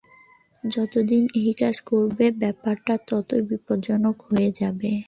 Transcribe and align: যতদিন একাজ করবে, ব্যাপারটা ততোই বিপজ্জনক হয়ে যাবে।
যতদিন 0.63 1.23
একাজ 1.43 1.75
করবে, 1.89 2.25
ব্যাপারটা 2.41 2.93
ততোই 3.07 3.41
বিপজ্জনক 3.49 4.17
হয়ে 4.27 4.49
যাবে। 4.59 4.91